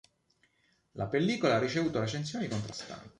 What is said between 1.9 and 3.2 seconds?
recensioni contrastanti.